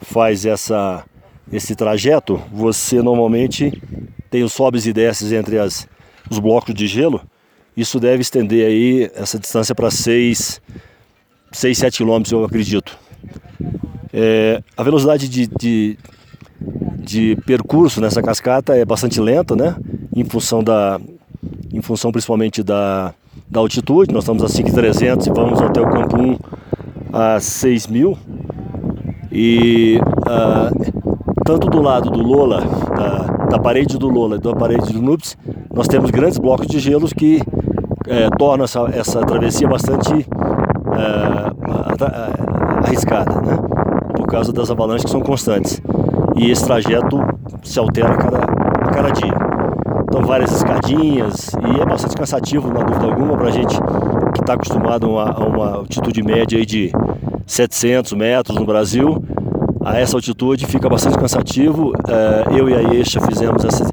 faz 0.02 0.47
essa, 0.47 1.04
esse 1.52 1.75
trajeto, 1.75 2.40
você 2.52 3.02
normalmente 3.02 3.83
tem 4.30 4.42
os 4.42 4.52
sobes 4.52 4.87
e 4.87 4.92
desces 4.92 5.33
entre 5.33 5.59
as, 5.59 5.88
os 6.30 6.38
blocos 6.38 6.75
de 6.75 6.87
gelo 6.87 7.21
isso 7.76 8.00
deve 8.00 8.23
estender 8.23 8.66
aí 8.66 9.11
essa 9.14 9.38
distância 9.38 9.75
para 9.75 9.90
6, 9.90 10.62
6, 11.52 11.78
7 11.78 11.99
quilômetros, 11.99 12.33
eu 12.33 12.42
acredito. 12.42 12.99
É, 14.12 14.62
a 14.75 14.83
velocidade 14.83 15.28
de, 15.28 15.47
de, 15.47 15.99
de 16.97 17.37
percurso 17.45 18.00
nessa 18.00 18.23
cascata 18.23 18.75
é 18.75 18.85
bastante 18.85 19.21
lenta, 19.21 19.54
né? 19.54 19.76
Em 20.14 20.25
função 20.25 20.64
da, 20.64 20.99
em 21.73 21.80
função 21.80 22.11
principalmente 22.11 22.62
da, 22.62 23.14
da 23.49 23.61
altitude. 23.61 24.12
Nós 24.12 24.25
estamos 24.25 24.42
a 24.42 24.46
5.300 24.46 25.26
e 25.26 25.30
vamos 25.30 25.61
até 25.61 25.80
o 25.80 25.88
campo 25.88 26.16
1 26.20 26.38
a 27.12 27.37
6.000. 27.38 28.16
E 29.32 30.00
uh, 30.00 31.04
tanto 31.44 31.68
do 31.68 31.82
lado 31.82 32.11
do 32.11 32.23
Lola, 32.23 32.61
da, 32.96 33.46
da, 33.50 33.58
parede 33.58 33.99
do 33.99 34.08
Lola 34.08 34.37
e 34.37 34.38
da 34.38 34.54
parede 34.54 34.92
do 34.92 35.02
Nups, 35.02 35.37
nós 35.73 35.87
temos 35.87 36.11
grandes 36.11 36.38
blocos 36.38 36.66
de 36.66 36.78
gelos 36.78 37.12
que 37.12 37.42
é, 38.08 38.30
tornam 38.38 38.64
essa, 38.64 38.80
essa 38.92 39.20
travessia 39.20 39.68
bastante 39.68 40.12
é, 40.12 41.56
arriscada, 42.85 43.40
né? 43.42 43.58
por 44.14 44.26
causa 44.26 44.52
das 44.52 44.70
avalanches 44.70 45.04
que 45.04 45.11
são 45.11 45.20
constantes. 45.20 45.80
E 46.37 46.50
esse 46.50 46.64
trajeto 46.64 47.20
se 47.62 47.78
altera 47.78 48.12
a 48.12 48.16
cada, 48.16 48.38
a 48.38 48.90
cada 48.90 49.11
dia. 49.11 49.45
Então 50.16 50.26
várias 50.26 50.50
escadinhas 50.50 51.50
e 51.61 51.78
é 51.78 51.85
bastante 51.85 52.16
cansativo, 52.16 52.70
há 52.70 52.82
dúvida 52.82 53.04
alguma, 53.04 53.37
para 53.37 53.49
a 53.49 53.50
gente 53.50 53.76
que 54.32 54.40
está 54.40 54.54
acostumado 54.54 55.18
a, 55.18 55.30
a, 55.30 55.46
uma 55.46 55.75
altitude 55.75 56.23
média 56.23 56.64
de 56.64 56.90
700 57.46 58.14
metros 58.14 58.58
no 58.58 58.64
Brasil. 58.64 59.23
A 59.85 60.00
essa 60.00 60.16
altitude 60.16 60.64
fica 60.64 60.88
bastante 60.88 61.18
cansativo. 61.18 61.92
É, 62.08 62.58
eu 62.58 62.66
e 62.66 62.73
a 62.73 62.94
Eixa 62.94 63.20
fizemos 63.20 63.62
essa, 63.62 63.85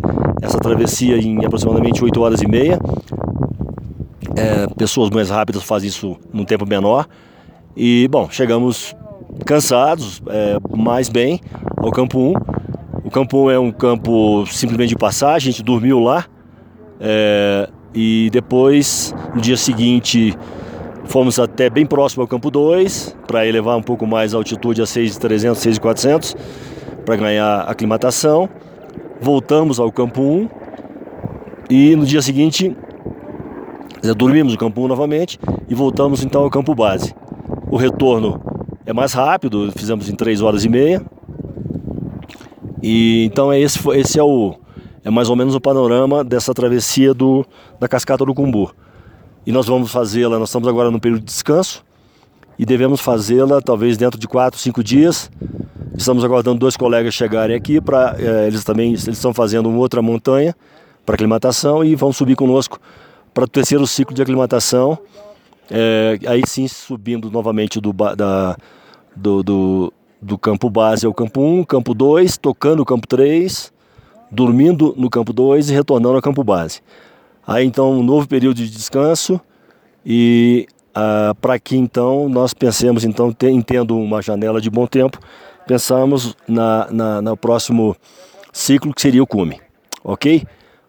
essa 0.41 0.57
travessia 0.59 1.17
em 1.17 1.43
aproximadamente 1.45 2.01
8 2.01 2.21
horas 2.21 2.41
e 2.41 2.47
meia. 2.47 2.79
É, 4.37 4.65
pessoas 4.77 5.09
mais 5.09 5.29
rápidas 5.29 5.61
fazem 5.61 5.89
isso 5.89 6.15
num 6.31 6.45
tempo 6.45 6.65
menor. 6.65 7.05
E, 7.75 8.07
bom, 8.09 8.29
chegamos 8.31 8.95
cansados, 9.45 10.21
é, 10.27 10.55
mais 10.73 11.09
bem, 11.09 11.41
ao 11.75 11.91
campo 11.91 12.17
1. 12.17 12.62
O 13.13 13.21
campo 13.21 13.45
1 13.45 13.51
é 13.51 13.59
um 13.59 13.71
campo 13.71 14.43
simplesmente 14.47 14.89
de 14.89 14.95
passagem, 14.95 15.49
a 15.49 15.51
gente 15.51 15.61
dormiu 15.61 15.99
lá. 15.99 16.25
É, 16.99 17.69
e 17.93 18.27
depois, 18.31 19.13
no 19.35 19.39
dia 19.39 19.55
seguinte, 19.55 20.35
fomos 21.05 21.37
até 21.37 21.69
bem 21.69 21.85
próximo 21.85 22.23
ao 22.23 22.27
campo 22.27 22.49
2, 22.49 23.15
para 23.27 23.45
elevar 23.45 23.77
um 23.77 23.83
pouco 23.83 24.07
mais 24.07 24.33
a 24.33 24.37
altitude 24.37 24.81
a 24.81 24.85
6.300, 24.85 25.79
6.400, 25.79 26.35
para 27.05 27.15
ganhar 27.15 27.59
aclimatação. 27.69 28.49
Voltamos 29.21 29.79
ao 29.79 29.91
campo 29.91 30.19
1 30.19 30.49
e 31.69 31.95
no 31.95 32.07
dia 32.07 32.23
seguinte 32.23 32.75
dormimos 34.17 34.53
no 34.53 34.57
campo 34.57 34.81
1 34.81 34.87
novamente 34.87 35.39
e 35.69 35.75
voltamos 35.75 36.23
então 36.23 36.41
ao 36.41 36.49
campo 36.49 36.73
base. 36.73 37.13
O 37.69 37.77
retorno 37.77 38.41
é 38.87 38.91
mais 38.91 39.13
rápido, 39.13 39.71
fizemos 39.71 40.09
em 40.09 40.15
3 40.15 40.41
horas 40.41 40.65
e 40.65 40.69
meia. 40.69 41.12
E 42.83 43.23
então 43.23 43.51
é 43.51 43.59
esse, 43.59 43.79
esse 43.91 44.19
é 44.19 44.23
o 44.23 44.55
é 45.05 45.09
mais 45.09 45.29
ou 45.29 45.35
menos 45.35 45.55
o 45.55 45.59
panorama 45.59 46.23
dessa 46.23 46.53
travessia 46.53 47.13
do, 47.13 47.45
da 47.79 47.87
cascata 47.87 48.25
do 48.25 48.33
Cumbu. 48.33 48.73
E 49.45 49.51
nós 49.51 49.65
vamos 49.65 49.91
fazê-la, 49.91 50.37
nós 50.37 50.49
estamos 50.49 50.67
agora 50.67 50.91
no 50.91 50.99
período 50.99 51.21
de 51.21 51.25
descanso 51.25 51.83
e 52.57 52.65
devemos 52.65 53.01
fazê-la 53.01 53.61
talvez 53.61 53.97
dentro 53.97 54.19
de 54.19 54.27
4, 54.27 54.59
5 54.59 54.83
dias. 54.83 55.31
Estamos 55.97 56.23
aguardando 56.23 56.59
dois 56.59 56.77
colegas 56.77 57.13
chegarem 57.13 57.55
aqui 57.55 57.79
para 57.79 58.15
é, 58.17 58.47
eles 58.47 58.63
também 58.63 58.89
eles 58.89 59.07
estão 59.07 59.33
fazendo 59.33 59.69
outra 59.71 60.01
montanha 60.01 60.55
para 61.05 61.15
aclimatação 61.15 61.83
e 61.83 61.95
vão 61.95 62.11
subir 62.11 62.35
conosco 62.35 62.79
para 63.33 63.43
o 63.43 63.47
terceiro 63.47 63.85
ciclo 63.85 64.15
de 64.15 64.21
aclimatação. 64.21 64.97
É, 65.69 66.19
aí 66.25 66.43
sim 66.45 66.67
subindo 66.67 67.29
novamente 67.29 67.79
do, 67.79 67.91
da, 67.91 68.57
do, 69.15 69.43
do, 69.43 69.93
do 70.23 70.37
campo 70.37 70.69
base 70.69 71.05
ao 71.05 71.13
campo 71.13 71.41
1, 71.41 71.63
campo 71.65 71.93
2, 71.93 72.37
tocando 72.37 72.81
o 72.81 72.85
campo 72.85 73.05
3, 73.07 73.71
dormindo 74.31 74.93
no 74.97 75.09
campo 75.09 75.33
2 75.33 75.69
e 75.69 75.73
retornando 75.73 76.15
ao 76.15 76.21
campo 76.21 76.43
base. 76.43 76.81
Aí 77.45 77.65
então 77.65 77.91
um 77.91 78.03
novo 78.03 78.27
período 78.27 78.57
de 78.57 78.69
descanso 78.69 79.39
e 80.05 80.65
ah, 80.95 81.35
para 81.41 81.59
que 81.59 81.75
então 81.75 82.29
nós 82.29 82.53
pensemos 82.53 83.03
então 83.03 83.31
tendo 83.33 83.97
uma 83.97 84.21
janela 84.21 84.61
de 84.61 84.69
bom 84.69 84.87
tempo, 84.87 85.19
pensamos 85.67 86.35
na, 86.47 86.87
na, 86.89 87.21
no 87.21 87.35
próximo 87.35 87.95
ciclo 88.51 88.93
que 88.93 89.01
seria 89.01 89.21
o 89.21 89.27
cume, 89.27 89.59
ok? 90.03 90.45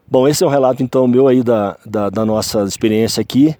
Bom, 0.07 0.27
esse 0.27 0.43
é 0.43 0.47
um 0.47 0.49
relato 0.49 0.83
então 0.83 1.07
meu 1.07 1.27
aí 1.27 1.43
da, 1.43 1.75
da, 1.85 2.09
da 2.09 2.25
nossa 2.25 2.63
experiência 2.63 3.19
aqui, 3.19 3.55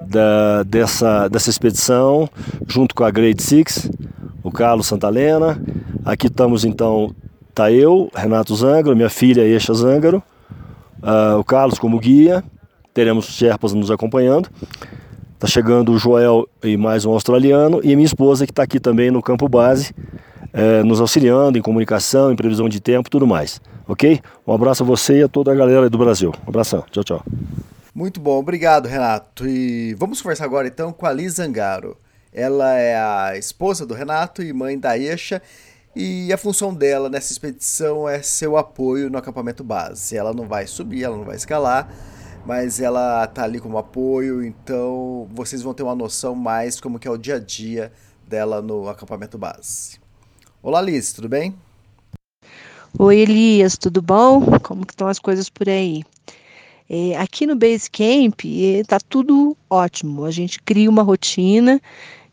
da, 0.00 0.62
dessa, 0.64 1.28
dessa 1.28 1.50
expedição, 1.50 2.28
junto 2.66 2.94
com 2.94 3.04
a 3.04 3.10
Grade 3.10 3.42
Six, 3.42 3.90
o 4.44 4.52
Carlos 4.52 4.86
Santalena. 4.86 5.60
Aqui 6.04 6.28
estamos 6.28 6.64
então, 6.64 7.12
tá 7.52 7.72
eu, 7.72 8.08
Renato 8.14 8.54
Zangaro, 8.54 8.94
minha 8.94 9.10
filha 9.10 9.40
Eixa 9.40 9.74
Zangaro, 9.74 10.22
uh, 11.02 11.38
o 11.40 11.44
Carlos 11.44 11.80
como 11.80 11.98
guia, 11.98 12.44
teremos 12.92 13.24
Sherpas 13.24 13.72
nos 13.72 13.90
acompanhando. 13.90 14.48
Está 15.34 15.48
chegando 15.48 15.90
o 15.90 15.98
Joel 15.98 16.48
e 16.62 16.76
mais 16.76 17.04
um 17.04 17.10
australiano, 17.10 17.80
e 17.82 17.96
minha 17.96 18.06
esposa 18.06 18.46
que 18.46 18.52
está 18.52 18.62
aqui 18.62 18.78
também 18.78 19.10
no 19.10 19.20
campo 19.20 19.48
base, 19.48 19.92
eh, 20.52 20.82
nos 20.84 21.00
auxiliando 21.00 21.58
em 21.58 21.60
comunicação, 21.60 22.32
em 22.32 22.36
previsão 22.36 22.68
de 22.68 22.80
tempo 22.80 23.10
tudo 23.10 23.26
mais 23.26 23.60
ok? 23.86 24.20
Um 24.46 24.52
abraço 24.52 24.82
a 24.82 24.86
você 24.86 25.20
e 25.20 25.22
a 25.22 25.28
toda 25.28 25.52
a 25.52 25.54
galera 25.54 25.88
do 25.88 25.98
Brasil. 25.98 26.32
Um 26.46 26.48
abração. 26.48 26.84
Tchau, 26.90 27.04
tchau. 27.04 27.24
Muito 27.94 28.20
bom, 28.20 28.38
obrigado, 28.38 28.86
Renato. 28.86 29.46
E 29.46 29.94
vamos 29.94 30.20
conversar 30.20 30.44
agora 30.44 30.66
então 30.66 30.92
com 30.92 31.06
a 31.06 31.12
Liz 31.12 31.34
Zangaro. 31.34 31.96
Ela 32.34 32.74
é 32.74 32.96
a 32.96 33.38
esposa 33.38 33.86
do 33.86 33.94
Renato 33.94 34.42
e 34.42 34.52
mãe 34.52 34.76
da 34.76 34.98
Eixa. 34.98 35.40
E 35.94 36.32
a 36.32 36.36
função 36.36 36.74
dela 36.74 37.08
nessa 37.08 37.32
expedição 37.32 38.08
é 38.08 38.20
ser 38.20 38.48
o 38.48 38.56
apoio 38.56 39.08
no 39.08 39.16
acampamento 39.16 39.62
base. 39.62 40.16
Ela 40.16 40.34
não 40.34 40.48
vai 40.48 40.66
subir, 40.66 41.04
ela 41.04 41.16
não 41.16 41.24
vai 41.24 41.36
escalar, 41.36 41.88
mas 42.44 42.80
ela 42.80 43.24
tá 43.28 43.44
ali 43.44 43.60
como 43.60 43.78
apoio, 43.78 44.44
então 44.44 45.28
vocês 45.32 45.62
vão 45.62 45.72
ter 45.72 45.84
uma 45.84 45.94
noção 45.94 46.34
mais 46.34 46.80
como 46.80 46.98
que 46.98 47.06
é 47.06 47.10
o 47.12 47.16
dia 47.16 47.36
a 47.36 47.38
dia 47.38 47.92
dela 48.26 48.60
no 48.60 48.88
acampamento 48.88 49.38
base. 49.38 50.00
Olá 50.60 50.82
Liz, 50.82 51.12
tudo 51.12 51.28
bem? 51.28 51.54
Oi 52.98 53.18
Elias, 53.18 53.76
tudo 53.76 54.02
bom? 54.02 54.58
Como 54.60 54.84
que 54.84 54.92
estão 54.92 55.06
as 55.06 55.20
coisas 55.20 55.48
por 55.48 55.68
aí? 55.68 56.02
É, 56.90 57.16
aqui 57.16 57.46
no 57.46 57.56
Basecamp 57.56 58.44
está 58.44 58.96
é, 58.96 59.06
tudo 59.08 59.56
ótimo. 59.70 60.24
A 60.24 60.30
gente 60.30 60.60
cria 60.60 60.90
uma 60.90 61.02
rotina, 61.02 61.80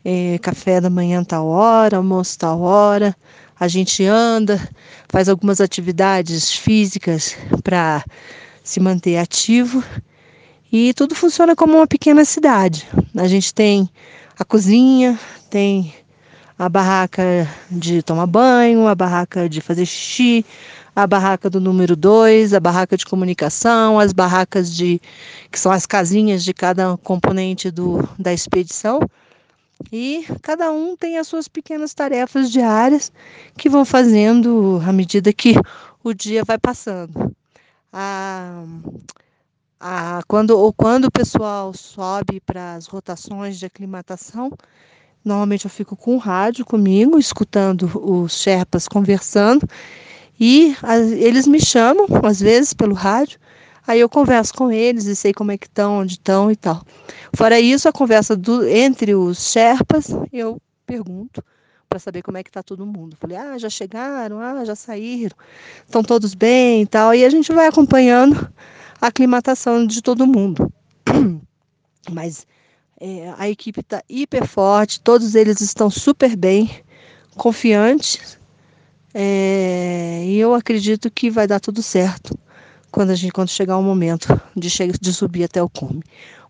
é, 0.04 0.38
café 0.38 0.80
da 0.80 0.90
manhã 0.90 1.22
tal 1.24 1.46
hora, 1.46 1.96
almoço 1.96 2.38
tal 2.38 2.60
hora, 2.60 3.16
a 3.58 3.68
gente 3.68 4.04
anda, 4.04 4.60
faz 5.08 5.28
algumas 5.28 5.60
atividades 5.60 6.52
físicas 6.52 7.36
para 7.62 8.04
se 8.64 8.80
manter 8.80 9.18
ativo 9.18 9.82
e 10.72 10.92
tudo 10.94 11.14
funciona 11.14 11.54
como 11.54 11.76
uma 11.76 11.86
pequena 11.86 12.24
cidade. 12.24 12.86
A 13.16 13.28
gente 13.28 13.52
tem 13.52 13.88
a 14.38 14.44
cozinha, 14.44 15.18
tem 15.50 15.94
a 16.58 16.68
barraca 16.68 17.48
de 17.70 18.02
tomar 18.02 18.26
banho, 18.26 18.86
a 18.86 18.94
barraca 18.94 19.48
de 19.48 19.60
fazer 19.60 19.84
xixi, 19.84 20.44
a 20.94 21.06
barraca 21.06 21.48
do 21.48 21.60
número 21.60 21.96
2, 21.96 22.54
a 22.54 22.60
barraca 22.60 22.96
de 22.96 23.06
comunicação, 23.06 23.98
as 23.98 24.12
barracas 24.12 24.74
de 24.74 25.00
que 25.50 25.58
são 25.58 25.72
as 25.72 25.86
casinhas 25.86 26.44
de 26.44 26.52
cada 26.52 26.96
componente 26.98 27.70
do, 27.70 28.08
da 28.18 28.32
expedição. 28.32 29.00
E 29.90 30.24
cada 30.42 30.70
um 30.70 30.96
tem 30.96 31.18
as 31.18 31.26
suas 31.26 31.48
pequenas 31.48 31.92
tarefas 31.94 32.50
diárias 32.50 33.12
que 33.56 33.68
vão 33.68 33.84
fazendo 33.84 34.80
à 34.86 34.92
medida 34.92 35.32
que 35.32 35.54
o 36.02 36.12
dia 36.12 36.44
vai 36.44 36.58
passando. 36.58 37.34
A, 37.92 38.64
a, 39.80 40.20
quando, 40.28 40.58
ou 40.58 40.72
quando 40.72 41.06
o 41.06 41.12
pessoal 41.12 41.74
sobe 41.74 42.40
para 42.40 42.74
as 42.74 42.86
rotações 42.86 43.58
de 43.58 43.66
aclimatação, 43.66 44.50
Normalmente 45.24 45.66
eu 45.66 45.70
fico 45.70 45.94
com 45.96 46.16
o 46.16 46.18
rádio 46.18 46.64
comigo, 46.64 47.18
escutando 47.18 47.84
os 47.94 48.40
Sherpas 48.40 48.88
conversando, 48.88 49.68
e 50.38 50.74
eles 51.18 51.46
me 51.46 51.60
chamam, 51.60 52.06
às 52.24 52.40
vezes, 52.40 52.74
pelo 52.74 52.94
rádio, 52.94 53.38
aí 53.86 54.00
eu 54.00 54.08
converso 54.08 54.54
com 54.54 54.70
eles 54.70 55.06
e 55.06 55.16
sei 55.16 55.32
como 55.32 55.52
é 55.52 55.58
que 55.58 55.66
estão, 55.66 55.98
onde 55.98 56.14
estão 56.14 56.50
e 56.50 56.56
tal. 56.56 56.82
Fora 57.34 57.58
isso, 57.58 57.88
a 57.88 57.92
conversa 57.92 58.36
do, 58.36 58.66
entre 58.68 59.14
os 59.14 59.50
Sherpas, 59.50 60.08
eu 60.32 60.60
pergunto 60.86 61.42
para 61.88 61.98
saber 61.98 62.22
como 62.22 62.38
é 62.38 62.42
que 62.42 62.48
está 62.48 62.62
todo 62.62 62.86
mundo. 62.86 63.16
Falei, 63.20 63.36
ah, 63.36 63.58
já 63.58 63.68
chegaram, 63.68 64.40
ah, 64.40 64.64
já 64.64 64.74
saíram, 64.74 65.36
estão 65.84 66.02
todos 66.02 66.34
bem 66.34 66.82
e 66.82 66.86
tal. 66.86 67.14
E 67.14 67.24
a 67.24 67.30
gente 67.30 67.52
vai 67.52 67.66
acompanhando 67.66 68.50
a 69.00 69.08
aclimatação 69.08 69.86
de 69.86 70.00
todo 70.00 70.26
mundo. 70.26 70.72
Mas 72.10 72.46
é, 72.98 73.34
a 73.36 73.48
equipe 73.48 73.80
está 73.80 74.02
hiper 74.08 74.46
forte, 74.46 75.00
todos 75.00 75.34
eles 75.34 75.60
estão 75.60 75.90
super 75.90 76.34
bem, 76.34 76.70
confiantes. 77.36 78.38
É, 79.12 80.22
e 80.24 80.38
eu 80.38 80.54
acredito 80.54 81.10
que 81.10 81.28
vai 81.28 81.46
dar 81.46 81.60
tudo 81.60 81.82
certo 81.82 82.38
quando 82.92 83.10
a 83.10 83.14
gente 83.14 83.32
quando 83.32 83.48
chegar 83.48 83.78
o 83.78 83.82
momento 83.82 84.28
de, 84.54 84.68
chegar, 84.68 84.96
de 85.00 85.12
subir 85.12 85.44
até 85.44 85.62
o 85.62 85.68
cume. 85.68 86.02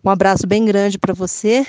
Um 0.03 0.09
abraço 0.09 0.45
bem 0.45 0.65
grande 0.65 0.99
para 0.99 1.13
você, 1.13 1.65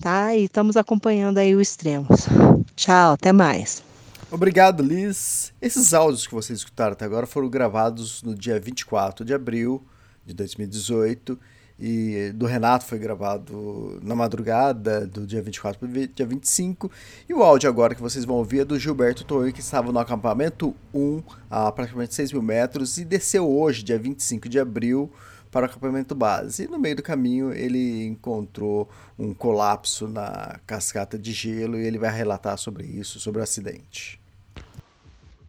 tá? 0.00 0.34
E 0.34 0.44
estamos 0.44 0.76
acompanhando 0.76 1.36
aí 1.36 1.54
o 1.54 1.60
Extremos. 1.60 2.26
Tchau, 2.74 3.12
até 3.12 3.30
mais. 3.30 3.82
Obrigado, 4.30 4.82
Liz. 4.82 5.52
Esses 5.60 5.92
áudios 5.92 6.26
que 6.26 6.34
vocês 6.34 6.58
escutaram 6.58 6.92
até 6.92 7.04
agora 7.04 7.26
foram 7.26 7.48
gravados 7.48 8.22
no 8.22 8.34
dia 8.34 8.58
24 8.58 9.24
de 9.24 9.34
abril 9.34 9.86
de 10.24 10.34
2018 10.34 11.38
e 11.78 12.32
do 12.34 12.44
Renato 12.44 12.84
foi 12.84 12.98
gravado 12.98 14.00
na 14.02 14.14
madrugada 14.14 15.06
do 15.06 15.24
dia 15.24 15.40
24 15.40 15.78
para 15.78 15.88
o 15.88 16.06
dia 16.08 16.26
25. 16.26 16.90
E 17.28 17.32
o 17.32 17.42
áudio 17.42 17.68
agora 17.68 17.94
que 17.94 18.02
vocês 18.02 18.24
vão 18.24 18.36
ouvir 18.36 18.60
é 18.60 18.64
do 18.64 18.78
Gilberto 18.78 19.24
Torre, 19.24 19.52
que 19.52 19.60
estava 19.60 19.92
no 19.92 19.98
acampamento 19.98 20.74
1 20.92 21.22
a 21.48 21.70
praticamente 21.70 22.14
6 22.14 22.32
mil 22.32 22.42
metros 22.42 22.98
e 22.98 23.04
desceu 23.04 23.48
hoje, 23.48 23.84
dia 23.84 23.98
25 23.98 24.48
de 24.48 24.58
abril, 24.58 25.10
para 25.52 25.66
o 25.66 25.70
acampamento 25.70 26.16
base. 26.16 26.64
E 26.64 26.68
no 26.68 26.80
meio 26.80 26.96
do 26.96 27.02
caminho 27.02 27.52
ele 27.52 28.06
encontrou 28.06 28.88
um 29.16 29.32
colapso 29.32 30.08
na 30.08 30.58
cascata 30.66 31.16
de 31.16 31.32
gelo 31.32 31.78
e 31.78 31.86
ele 31.86 31.98
vai 31.98 32.10
relatar 32.10 32.58
sobre 32.58 32.84
isso, 32.86 33.20
sobre 33.20 33.40
o 33.40 33.44
acidente. 33.44 34.20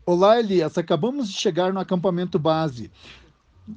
Olá, 0.05 0.39
Elias. 0.39 0.75
Acabamos 0.77 1.29
de 1.29 1.35
chegar 1.35 1.71
no 1.71 1.79
acampamento 1.79 2.39
base 2.39 2.89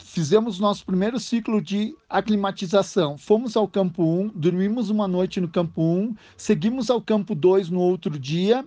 fizemos 0.01 0.59
nosso 0.59 0.85
primeiro 0.85 1.19
ciclo 1.19 1.61
de 1.61 1.95
aclimatização. 2.09 3.19
Fomos 3.19 3.57
ao 3.57 3.69
campo 3.69 4.03
1, 4.03 4.29
dormimos 4.35 4.91
uma 4.91 5.09
noite 5.09 5.41
no 5.41 5.49
campo 5.49 5.83
1, 5.83 6.15
seguimos 6.37 6.91
ao 6.91 7.01
campo 7.01 7.35
2 7.35 7.69
no 7.71 7.81
outro 7.81 8.19
dia, 8.19 8.65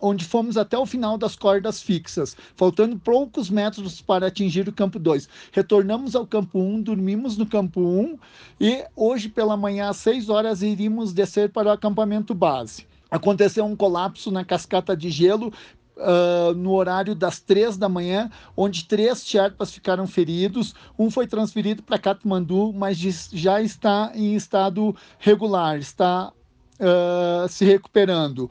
onde 0.00 0.24
fomos 0.24 0.56
até 0.56 0.78
o 0.78 0.86
final 0.86 1.18
das 1.18 1.36
cordas 1.36 1.82
fixas, 1.82 2.36
faltando 2.56 2.98
poucos 2.98 3.50
metros 3.50 4.00
para 4.00 4.26
atingir 4.26 4.68
o 4.68 4.72
campo 4.72 4.98
2. 4.98 5.28
Retornamos 5.52 6.16
ao 6.16 6.26
campo 6.26 6.58
1, 6.58 6.82
dormimos 6.82 7.36
no 7.36 7.46
campo 7.46 7.80
1 7.80 8.18
e 8.60 8.84
hoje 8.96 9.28
pela 9.28 9.56
manhã 9.56 9.90
às 9.90 9.98
6 9.98 10.28
horas 10.30 10.62
iríamos 10.62 11.12
descer 11.12 11.50
para 11.50 11.68
o 11.68 11.72
acampamento 11.72 12.34
base. 12.34 12.86
Aconteceu 13.10 13.64
um 13.64 13.74
colapso 13.74 14.30
na 14.30 14.44
cascata 14.44 14.96
de 14.96 15.10
gelo 15.10 15.52
uh, 16.00 16.54
no 16.54 16.72
horário 16.72 17.14
das 17.14 17.40
três 17.40 17.76
da 17.76 17.88
manhã, 17.88 18.30
onde 18.56 18.84
três 18.84 19.24
Sherpas 19.24 19.70
ficaram 19.70 20.06
feridos. 20.06 20.74
Um 20.98 21.10
foi 21.10 21.26
transferido 21.26 21.82
para 21.82 21.98
Katmandu, 21.98 22.72
mas 22.72 22.96
já 22.98 23.60
está 23.62 24.10
em 24.14 24.34
estado 24.34 24.96
regular, 25.18 25.78
está 25.78 26.32
uh, 26.80 27.48
se 27.48 27.64
recuperando. 27.64 28.50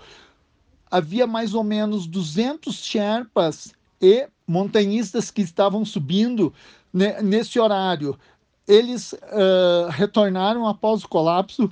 Havia 0.90 1.28
mais 1.28 1.54
ou 1.54 1.64
menos 1.64 2.08
200 2.08 2.76
Sherpas 2.76 3.74
e 4.02 4.28
montanhistas 4.48 5.30
que 5.30 5.42
estavam 5.42 5.86
subindo 5.86 6.54
nesse 7.22 7.60
horário 7.60 8.18
eles 8.70 9.14
uh, 9.14 9.90
retornaram 9.90 10.68
após 10.68 11.04
o 11.04 11.10
colapso, 11.10 11.72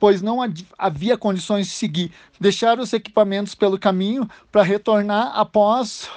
pois 0.00 0.22
não 0.22 0.38
havia 0.78 1.18
condições 1.18 1.66
de 1.66 1.74
seguir. 1.74 2.10
Deixaram 2.40 2.82
os 2.82 2.94
equipamentos 2.94 3.54
pelo 3.54 3.78
caminho 3.78 4.28
para 4.50 4.62
retornar 4.62 5.32
após 5.38 6.08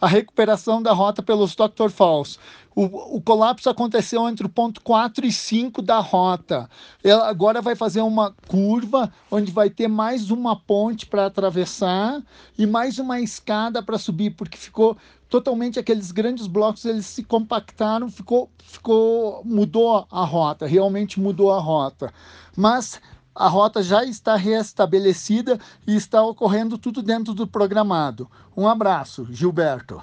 a 0.00 0.08
recuperação 0.08 0.82
da 0.82 0.92
rota 0.92 1.22
pelos 1.22 1.54
Dr. 1.54 1.88
Falls. 1.88 2.38
O, 2.80 3.16
o, 3.16 3.20
colapso 3.20 3.68
aconteceu 3.68 4.28
entre 4.28 4.46
o 4.46 4.48
ponto 4.48 4.80
4 4.82 5.26
e 5.26 5.32
5 5.32 5.82
da 5.82 5.98
rota. 5.98 6.70
Ela 7.02 7.28
agora 7.28 7.60
vai 7.60 7.74
fazer 7.74 8.02
uma 8.02 8.32
curva 8.46 9.12
onde 9.28 9.50
vai 9.50 9.68
ter 9.68 9.88
mais 9.88 10.30
uma 10.30 10.54
ponte 10.54 11.04
para 11.04 11.26
atravessar 11.26 12.22
e 12.56 12.68
mais 12.68 13.00
uma 13.00 13.20
escada 13.20 13.82
para 13.82 13.98
subir, 13.98 14.30
porque 14.30 14.56
ficou 14.56 14.96
totalmente 15.28 15.80
aqueles 15.80 16.12
grandes 16.12 16.46
blocos 16.46 16.84
eles 16.84 17.06
se 17.06 17.24
compactaram, 17.24 18.08
ficou, 18.08 18.48
ficou, 18.62 19.42
mudou 19.44 20.06
a 20.08 20.24
rota, 20.24 20.64
realmente 20.64 21.18
mudou 21.18 21.52
a 21.52 21.58
rota. 21.58 22.14
Mas 22.56 23.00
a 23.34 23.48
rota 23.48 23.82
já 23.82 24.04
está 24.04 24.36
restabelecida 24.36 25.58
e 25.84 25.96
está 25.96 26.22
ocorrendo 26.22 26.78
tudo 26.78 27.02
dentro 27.02 27.34
do 27.34 27.44
programado. 27.44 28.30
Um 28.56 28.68
abraço, 28.68 29.26
Gilberto. 29.32 30.00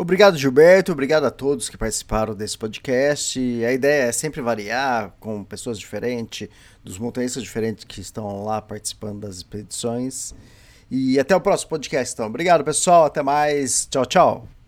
Obrigado, 0.00 0.38
Gilberto. 0.38 0.92
Obrigado 0.92 1.26
a 1.26 1.30
todos 1.30 1.68
que 1.68 1.76
participaram 1.76 2.34
desse 2.34 2.56
podcast. 2.56 3.38
A 3.62 3.70
ideia 3.70 4.04
é 4.04 4.12
sempre 4.12 4.40
variar 4.40 5.14
com 5.20 5.44
pessoas 5.44 5.78
diferentes, 5.78 6.48
dos 6.82 6.96
montanhistas 6.96 7.42
diferentes 7.42 7.84
que 7.84 8.00
estão 8.00 8.42
lá 8.42 8.62
participando 8.62 9.20
das 9.20 9.36
expedições. 9.36 10.34
E 10.90 11.20
até 11.20 11.36
o 11.36 11.40
próximo 11.40 11.68
podcast, 11.68 12.14
então. 12.14 12.26
Obrigado, 12.26 12.64
pessoal. 12.64 13.04
Até 13.04 13.22
mais. 13.22 13.86
Tchau, 13.90 14.06
tchau. 14.06 14.59